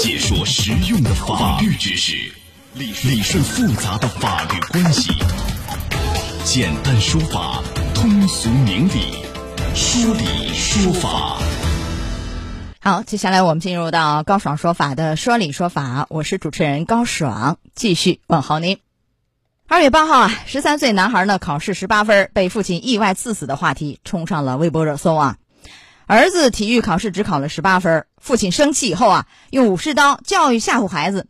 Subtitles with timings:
[0.00, 2.16] 解说实用的法律知识，
[2.72, 5.12] 理理顺复杂的法律关系，
[6.42, 7.62] 简单说法，
[7.94, 9.12] 通俗明理，
[9.74, 11.36] 说理说法。
[12.80, 18.78] 好，接下来我们进入到高爽说法的说理说法，我是主持人高爽，继续问候您。
[19.68, 25.36] 二月八号啊，十三岁男孩呢考试十八分，被父亲意外刺死的话题冲上了微博热搜啊。
[26.10, 31.28] 儿子体育考试只考了十八分，父亲生气以后啊，用武士刀教育吓唬孩子，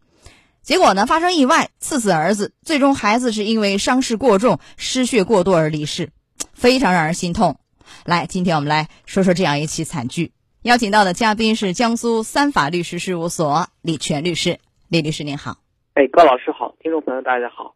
[0.63, 2.55] 结果呢发生意外，刺死儿子。
[2.65, 6.13] 最终孩子是因为伤势过重、失血过多而离世，
[6.55, 7.61] 非常让人心痛。
[8.07, 10.33] 来，今天我们来说说这样一起惨剧。
[10.63, 15.59] 邀请到的嘉宾是江苏三法律师事务所李全律师，李律师您好。
[15.93, 17.75] 哎，高老师好，听众朋友大家好，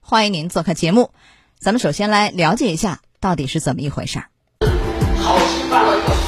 [0.00, 1.10] 欢迎您做客节目。
[1.58, 4.30] 咱们首先来了解一下到底是怎么一回事儿。
[5.18, 6.25] 好心办了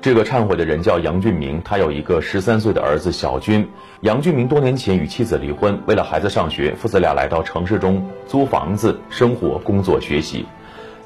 [0.00, 3.68] 这个忏悔的人叫杨俊明，他有一个十三岁的儿子小军。
[4.02, 10.46] 杨俊明多年前与妻子离婚，为了孩子上学，父子俩来到城市中租房子生活、工作、学习。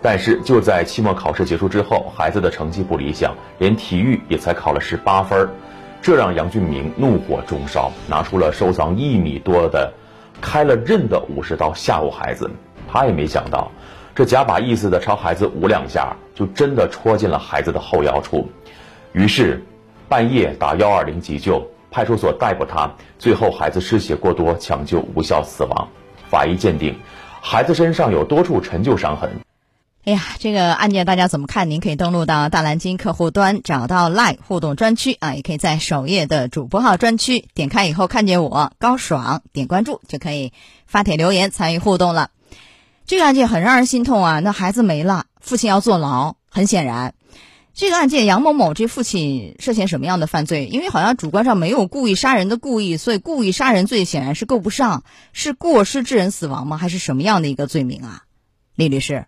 [0.03, 5.49] 但是就在期末考试结束之后，孩子的成绩不理想，连体育也才考了十八分，
[6.03, 9.91] 这让杨俊明怒火中烧，拿出了收藏一米多的、
[10.43, 12.51] 开了刃的武士刀吓唬孩子。
[12.87, 13.71] 他也没想到，
[14.21, 18.47] 这假把意思的朝孩子捂两下，就真的戳进了孩子的后腰处。
[19.13, 19.65] 于是，
[20.11, 22.93] 半夜打幺二零急救，派出所逮捕他。
[23.19, 25.89] 最后，孩子失血过多，抢救无效死亡。
[26.29, 26.95] 法医鉴定，
[27.41, 29.41] 孩子身上有多处陈旧伤痕。
[30.05, 31.71] 哎呀，这个案件大家怎么看？
[31.71, 40.53] 您可以登录到大蓝鲸客户端，找到 Live 互动专区啊，也可以在首页的主播号专区点开以后看见我高爽，点关注就可以
[40.87, 42.29] 发帖留言参与互动了。
[43.11, 44.39] 这个案件很让人心痛啊！
[44.39, 47.13] 那孩子没了，父亲要坐牢，很显然。
[47.75, 50.67] 这个案件，杨某某这父亲涉嫌什么样的犯罪？
[50.67, 55.03] 因为好像主观上没有故意杀人的故意，所以故意杀人罪显然是够不上。
[55.33, 56.77] 是过失致人死亡吗？
[56.77, 58.23] 还是什么样的一个罪名啊？
[58.77, 59.27] 李律师，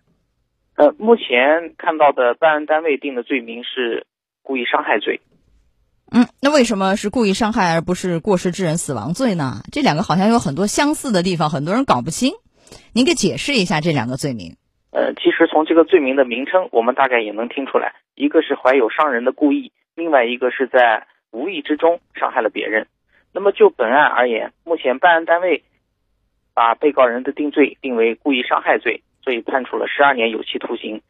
[0.77, 4.07] 呃，目前看到的办案单位定的罪名是
[4.43, 5.19] 故意伤害罪。
[6.09, 9.61] 嗯，那为什么是故意伤害而不是过失致人死亡罪呢？
[9.73, 12.31] 这两个好像有很多相似的地方，很多人搞不清。
[12.93, 14.55] 您给解释一下这两个罪名。
[14.91, 22.85] 呃，其实从这个罪名的名称，我们大概也能听出来，一个是怀有伤人的故意，另外一个是在无意之中伤害了别人。
[23.33, 25.63] 那么就本案而言，目前办案单位
[26.53, 31.01] 把被告人的定罪定为故意伤害罪，所以判处了十二年有期徒刑。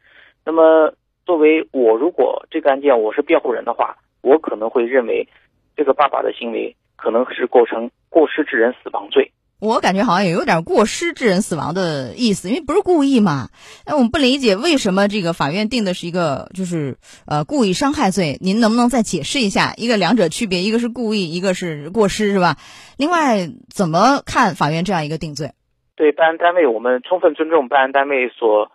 [0.46, 0.94] 那么
[1.26, 5.28] 作为我，如果这个案件我是辩护人的话，我可能会认为，
[5.76, 9.30] 这个爸爸的行为可能是构成过失致人死亡罪。
[9.64, 13.48] 我感觉好像也有点过失致人死亡的意思，因为不是故意嘛。
[13.86, 20.60] 哎，我们不理解为什么这个法院定的是一个就是呃故意伤害罪，您能不能再解释一下一个两者区别？
[20.60, 22.58] 一个是故意，一个是过失，是吧？
[22.98, 25.52] 另外，怎么看法院这样一个定罪？
[25.96, 28.70] 对办案单位，我们充分尊重办案单位所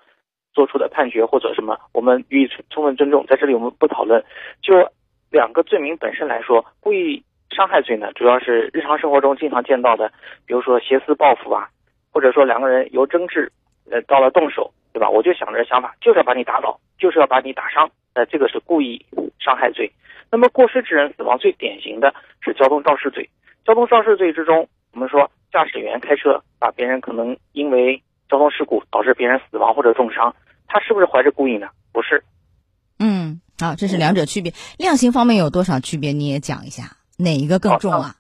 [0.56, 3.28] 做出的判决或者什么，我们予以充分尊重。
[3.30, 4.24] 在这里我们不讨论。
[4.64, 4.74] 就
[5.30, 7.24] 两个罪名本身来说，故意。
[7.56, 10.12] 伤害罪呢，主要是日常生活中经常见到的，
[10.46, 11.70] 比如说挟私报复啊，
[12.12, 13.52] 或者说两个人由争执，
[13.90, 15.10] 呃，到了动手，对吧？
[15.10, 19.06] 我就想着想法，就是要把你打倒，就是要把你打伤，呃，这个是故意
[19.40, 19.92] 伤害罪。
[20.32, 23.30] 那么过失致人死亡最典型的是交通肇事罪。
[23.66, 30.36] 交通肇事罪之中，我们说驾驶员开车把别人可能因为交通事故导致别人死亡或者重伤，
[30.68, 31.68] 他是不是怀着故意呢？
[31.92, 32.24] 不是。
[33.00, 34.54] 嗯，好，这是两者区别。
[34.78, 36.12] 量刑方面有多少区别？
[36.12, 36.99] 你也讲一下。
[37.22, 38.16] 哪一个更重啊？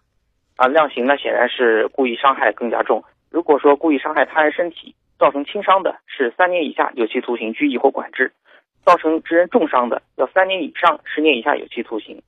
[0.57, 3.01] 啊，量刑呢显然是故意伤害更加重。
[3.29, 8.25] 如果说故意伤害他人身体造成轻伤的，是三年以下有期徒刑、拘役或管制；
[8.83, 12.21] 造成致人重伤的，要三年以上十年以下有期徒刑。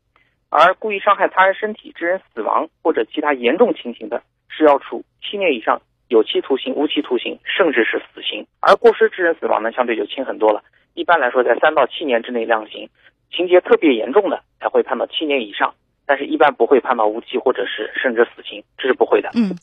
[0.49, 8.47] 而故意伤害他人身体致人死亡或者其他严重情形的，是要处七年以上有期徒刑、无期徒刑，甚至是死刑。
[8.61, 10.63] 而过失致人死亡呢，相对就轻很多了。
[10.93, 12.87] 一般来说，在三到七年之内量刑，
[13.29, 15.73] 情节特别严重的才会判到七年以上。
[16.11, 19.29] 但是，一般不会判到无期或者是甚至死刑，这是不会的。
[19.33, 19.55] 嗯，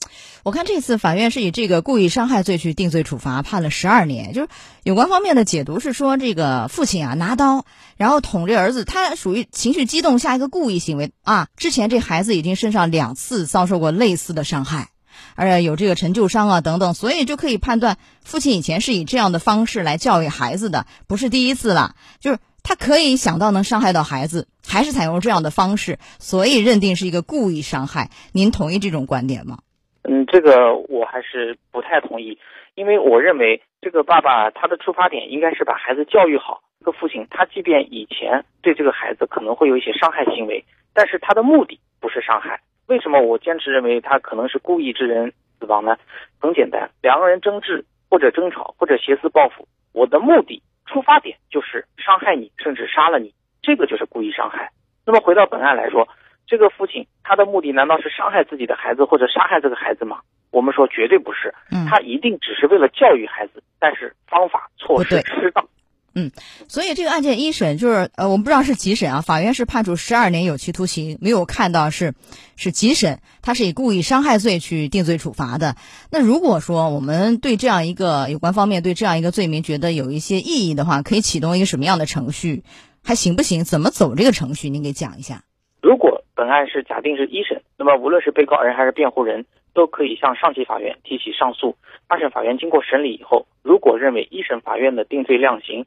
[0.44, 4.32] 我看这次法院是以这个故意伤害罪去定罪处罚，判了十二年。
[4.32, 4.48] 就是
[4.82, 7.66] 有关方面的解读是说，这个父亲啊拿刀，
[7.98, 11.48] 然后捅这儿子，他属于情绪激动下一个故意行为啊。
[11.58, 14.88] 之前这孩子已经身上两次遭受过类似的伤害，
[15.34, 21.94] 而且有这个陈旧伤啊等等，所以就可以判断父亲以前是以这样的方式来教育孩子的，不是第一次了。
[22.20, 22.38] 就是。
[22.64, 28.10] 他可以想到能伤害到孩子，还是采用这样的方式，所以认定是一个故意伤害。
[28.32, 29.58] 您同意这种观点吗？
[30.02, 32.38] 嗯，这个我还是不太同意，
[32.74, 36.60] 因为我认为这个爸爸他的出发点应该是把孩子教育好。
[36.80, 42.60] 这个父亲他即便以前对这个孩子可能会有一些伤害行为，但是他的目的不是伤害。
[42.86, 45.96] 为什么我坚持认为他可能是故意致人死亡呢？
[46.38, 53.34] 很简单，两个人争执或者争吵或者挟私报复，我的目的出发点就是伤害你，甚至杀了你，
[53.68, 54.72] 这个就是故意伤害。
[55.04, 56.08] 那么回到本案来说，
[56.46, 60.20] 这个父亲他的目的难道是伤害自己的孩子或者杀害这个孩子吗？
[60.50, 61.52] 我们说绝对不是，
[61.90, 65.68] 他一定只是为了教育孩子，但是方法措施失当。
[66.14, 66.32] 嗯，
[66.66, 72.14] 所以这个案件一审就是呃，我们不知道是几审啊，法院是判处十二年有期徒刑，没有看到是
[72.56, 75.76] 是几审，他是以故意伤害罪去定罪处罚的。
[76.10, 82.64] 那如果说我们对这样一个有关方面对这样一个罪名觉得有一些异议的话，可以启动一个什么样的程序，
[83.04, 83.64] 还行不行？
[83.64, 84.68] 怎么走这个程序？
[84.68, 85.42] 您给讲一下。
[85.80, 91.76] 如果本案是假定是一审，那么无论是被告人还是辩护人都可以向上级法院提起上诉。
[92.06, 95.84] 二审法院经过审理以后，如果认为一审法院的定罪量刑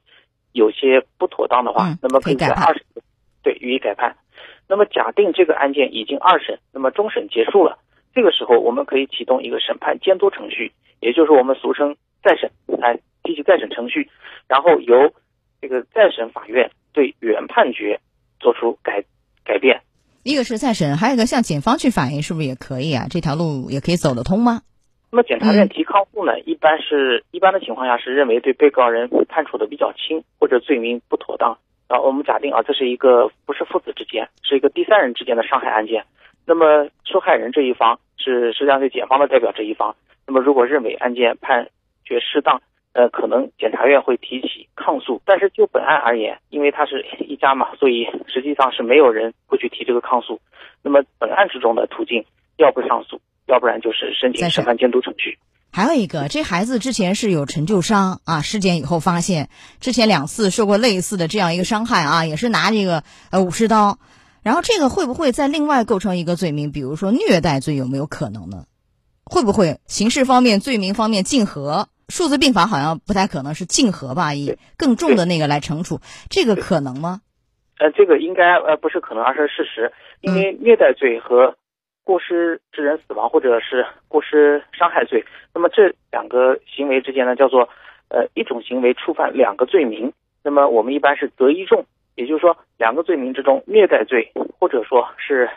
[0.54, 2.84] 有些不妥当的话，那么可以在二审
[3.44, 4.16] 对予以改判。
[4.68, 7.78] 那么假定这个案件已经二审，那么终审结束了，
[8.16, 10.72] 这个时候我们可以启动一个审判监督程序，
[11.02, 12.50] 也就是我们俗称再审，
[12.80, 14.10] 来提起再审程序，
[14.48, 15.14] 然后由
[15.62, 18.00] 这个再审法院对原判决
[18.40, 19.04] 做出改
[19.44, 19.82] 改变。
[20.24, 23.08] 一个是再审，还有一个向检方去反映，是不是也可以啊？
[23.10, 24.62] 这条路也可以走得通吗？
[25.12, 31.58] 那么检察院提抗诉呢，一般是一般的情况下是认为对被告人判处的比较轻，或者罪名不妥当。
[31.88, 36.06] 啊，我们假定啊，这是一个不是父子之间，是一个第三人之间的伤害案件。
[36.46, 39.96] 那么受害人这一方是实际上是检方的代表这一方。
[40.26, 41.68] 那么如果认为案件判
[42.06, 42.62] 决适当，
[42.94, 45.22] 呃，可能检察院会提起抗诉。
[45.26, 50.40] 但是就本案而言，因为他是一家嘛，所以实际上是没有人会去提这个抗诉。
[50.82, 52.26] 那么本案之中的途径，
[52.58, 53.22] 要不上诉。
[53.48, 55.38] 要不然就是申请审判监督程序。
[55.74, 59.50] 还有一个，这孩子之前是有陈旧伤啊，尸检以后发现
[59.82, 63.98] 之前两次受过类似的这样一个伤害啊，也是拿这个呃武士刀，
[64.42, 66.72] 然后这个会不会再另外构成一个罪名？
[66.72, 68.66] 比如说虐待罪有没有可能呢？
[69.26, 71.90] 会不会刑事方面罪名方面竞合？
[72.12, 76.00] 数字并罚好像不太可能是竞合吧，以更重的那个来惩处，
[76.30, 77.22] 这个可能吗？
[77.80, 79.92] 呃，这个应该呃不是可能，而是事实，
[80.22, 81.56] 因为虐待罪和。
[82.04, 85.24] 过失致人死亡或者是过失伤害罪，
[85.54, 87.70] 那么这两个行为之间呢，叫做
[88.10, 90.12] 呃一种行为触犯两个罪名，
[90.44, 91.86] 那么我们一般是择一重，
[92.16, 95.48] 也就是说两个罪名之中，虐待罪或者说是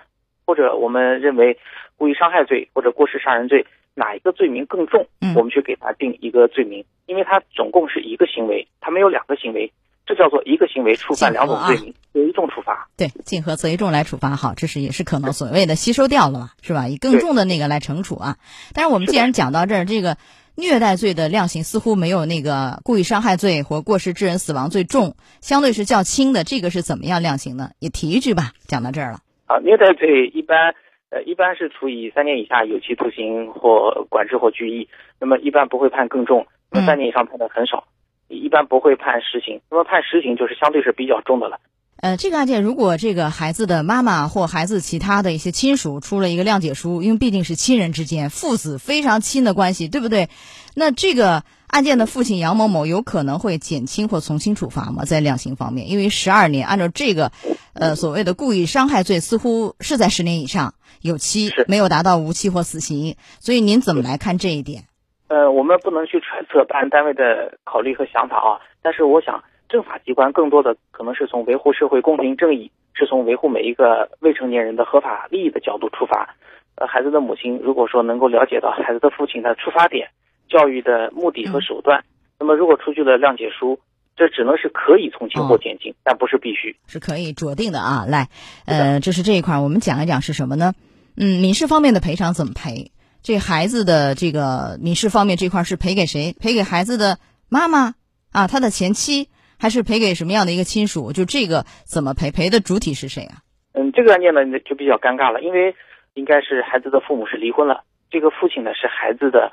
[0.47, 1.59] 或者我们认为
[1.97, 5.07] 故意伤害罪或者过失杀人罪哪一个罪名更重，
[5.37, 9.73] 我们去给他定一个罪名，因为他总共是一个行为，他没有两个行为。
[10.07, 12.91] 这叫做一个行为触犯两种罪名，择一重处罚。
[12.95, 16.89] 对，竞合择一重来处罚，好，这是也是可能所谓的吸收掉了嘛，是吧？
[16.89, 18.37] 以更重的那个来惩处啊。
[18.75, 20.19] 但是我们既然讲到这儿，这个
[20.57, 26.45] 虐待罪的量刑似乎没有那个故意伤害罪或过失致人死亡罪重，相对是较轻的。
[26.45, 27.71] 这个是怎么样量刑呢？
[27.79, 28.53] 也提一句吧。
[28.67, 29.21] 讲到这儿了。
[29.47, 30.75] 啊，虐待罪一般
[31.15, 34.89] 呃一般是处以三年以下有期徒刑或管制或拘役，
[35.21, 37.87] 那么一般不会判更重，那么三年以上判的很少。
[38.27, 41.61] 一般不会判实刑，那么判实刑就是相对是比较重的了。
[41.97, 50.29] 呃，这个案件如果这个孩子的妈妈或孩子其他的一些亲属出了一个谅解书，因为毕竟是亲人之间父子非常亲的关系，对不对？
[50.75, 55.05] 那这个案件的父亲杨某某有可能会减轻或从轻处罚吗？
[55.05, 57.33] 在量刑方面，因为十二年按照这个
[57.73, 64.85] 呃所谓的故意伤害罪，似乎是在十年以上有期，没有达到无期或死刑，所以您怎么来看这一点？
[65.29, 69.43] 呃，我们不能去揣测办案单位的考虑和想法啊，但是我想，
[69.75, 76.37] 政法机关更多的可能是从维护社会公平正义，是从维护每一个未成年人的合法利益的角度出发。
[76.77, 80.11] 呃，孩子的母亲如果说能够了解到孩子的父亲的出发点、
[80.49, 82.05] 教育的目的和手段，
[82.39, 83.77] 那么如果出具了谅解书，
[84.15, 88.05] 这只能是可以从轻或减轻，但不是必须，是可以酌定的啊。
[88.09, 88.29] 来，
[88.67, 90.73] 呃，这是这一块，我们讲一讲是什么呢？
[91.17, 92.93] 嗯，民事方面的赔偿怎么赔？
[93.25, 96.33] 这孩子的这个民事方面这块是赔给谁？
[96.39, 97.95] 赔给孩子的妈妈
[98.31, 99.29] 啊，他的前妻，
[99.59, 101.13] 还是赔给什么样的一个亲属？
[101.13, 102.31] 就这个怎么赔？
[102.31, 103.43] 赔的主体是谁啊？
[103.73, 105.75] 嗯，这个案件呢就比较尴尬了，因为
[106.15, 109.53] 应该是孩子的父母是离婚了，这个父亲呢是孩子的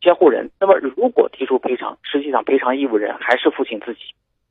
[0.00, 0.50] 监护人。
[0.60, 4.00] 那么如果提出赔偿，实际上赔偿义务人还是父亲自己，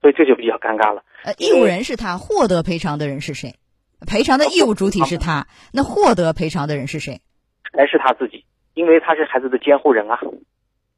[0.02, 1.04] 所以这就比较尴尬了。
[1.24, 3.56] 呃，义务人是他，获得赔偿的人是谁？
[4.06, 7.22] 赔偿的义务主体是他，那获得赔偿的人是谁？
[7.74, 8.46] 还是他自己。
[8.76, 10.20] 因为他是孩子的监护人啊，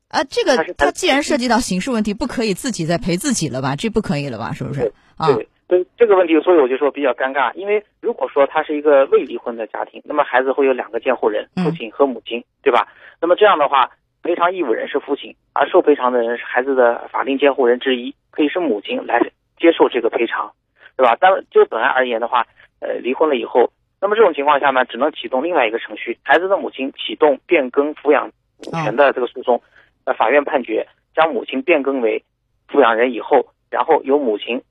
[0.10, 3.75] 啊，这个他既然涉及到刑事问题，不可以自己再赔自己了吧？
[3.75, 4.54] 这不可以了吧？
[4.54, 4.92] 是不是？
[5.18, 7.54] 对对，这个问题，所以我就说比较尴尬。
[7.54, 12.88] 因为如果说他是一个未离婚的家庭，那么孩子会有两个监护人，父亲和母亲，对吧？
[13.22, 13.92] 那么这样的话，
[14.24, 19.20] 赔偿义务人是父亲，而受赔偿的人是孩子的法定监护人之一，可以是母亲来
[19.60, 20.54] 接受这个赔偿，
[20.98, 21.16] 对吧？
[21.20, 22.48] 但就本案而言的话，
[22.80, 28.32] 呃，离婚了以后，那么这种情况下呢，只能启动另外一个程序，孩子的母亲启动变更抚养
[28.72, 29.62] 权的这个诉讼，
[30.06, 32.24] 呃，法院判决将母亲变更为
[32.68, 34.63] 抚养人以后，然后由母亲。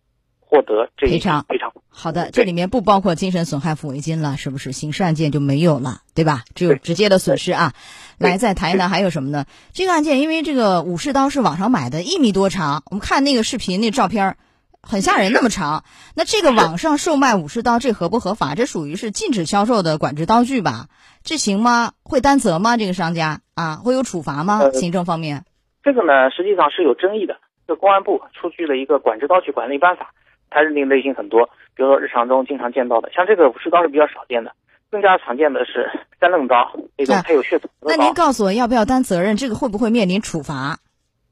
[0.50, 4.72] 获得这赔偿赔偿，好的，这里面不包括精神损害抚慰金了，是不是？
[4.72, 6.44] 刑事案件就没有了，对吧？
[6.54, 7.74] 只有直接的损失啊。
[8.16, 9.44] 来，再谈一谈还有什么呢？
[9.74, 14.38] 这个案件，因为这个武士刀是网上买的，一米多长，我们看那个视频，那照片
[14.80, 15.84] 很吓人，那么长。
[16.14, 18.54] 那这个网上售卖武士刀，这合不合法？
[18.54, 20.86] 这属于是禁止销售的管制刀具吧？
[21.28, 21.92] 这行吗？
[22.02, 22.78] 会担责吗？
[22.78, 24.70] 这个商家啊，会有处罚吗？
[24.72, 25.44] 行政方面？
[25.82, 27.36] 这个呢，实际上是有争议的。
[27.66, 30.04] 这公安部出具了一个《管制刀具管理办法》。
[30.48, 31.44] 它认定类型很多，
[31.76, 34.50] 比如说日常中经常见到的，像这个武士刀是比较少见的，
[34.90, 35.86] 更加常见的是
[36.18, 37.70] 三棱刀那种带有血统。
[37.82, 39.36] 那您告诉我要不要担责任？
[39.36, 40.78] 这个会不会面临处罚？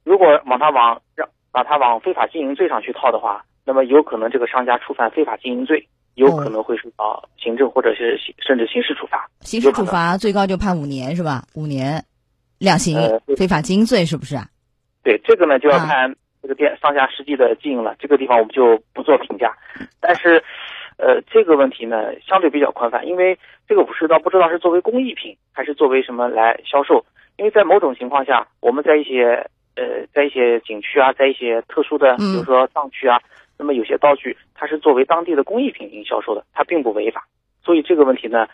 [0.05, 9.27] 如果往他往让把它往非法经营罪上去套的话，那么有可能这个商家触犯非法经营罪，有可能会受到行政或者是甚至刑事处罚。
[9.47, 11.45] 刑事处罚最高就判五年是吧？
[11.55, 12.05] 五年，
[12.59, 12.99] 量刑
[13.39, 14.49] 非法经营罪是不是啊？
[15.03, 16.15] 对，这个呢就要看。
[16.43, 19.53] 这个店上下实际的经营了，这个地方我们就不做评价。
[19.99, 20.41] 但是，
[20.97, 23.37] 呃，这个问题呢相对比较宽泛，因为
[23.67, 27.05] 这个武士刀不知道是作为工艺品还是作为什么来销售。
[27.37, 33.19] 因为在某种情况下，我们在一些呃在一些景区啊，在一些特殊的，比如说藏区啊，
[33.59, 37.27] 那么有些道具它是作为当地的工艺品进行销售的，它并不违法。
[37.65, 38.47] 所以这个问题呢。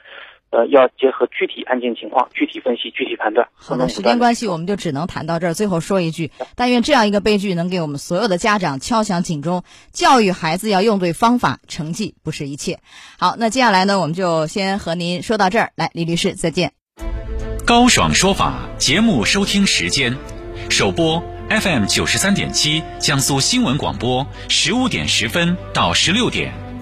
[0.52, 3.48] 呃，要结合具体案件情况，具体分析，具体判断。
[3.54, 5.54] 好的，时间关系，我们就只能谈到这儿。
[5.54, 12.80] 最后说一句，但愿这样一个悲剧能给我们所有的家长敲响警钟：教育孩子要用对方法，成绩不是一切。
[13.18, 15.72] 好，那接下来呢，我们就先和您说到这儿。
[15.74, 16.72] 来，李律师，再见。
[17.64, 20.14] 高爽说法节目收听时间：
[20.68, 26.61] 首播 FM 九十三点七，江苏新闻广播，十五点十分到十六点。